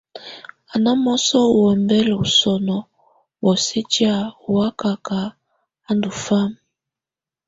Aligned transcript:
Ɔ́ 0.73 0.79
ná 0.83 0.91
mɔ̀sɔ 1.03 1.39
ú 1.55 1.59
ɔmbɛ̀la 1.73 2.15
sɔ̀nɔ̀ 2.37 2.85
bɔ̀osɛ 3.41 3.79
tɛ̀á 3.91 4.17
ɔ́ 4.41 4.51
wàkaka 4.55 5.19
ú 5.89 5.91
ndù 5.95 6.09
fama. 6.23 6.57